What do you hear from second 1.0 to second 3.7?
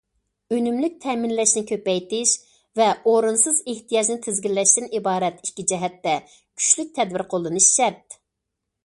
تەمىنلەشنى كۆپەيتىش ۋە ئورۇنسىز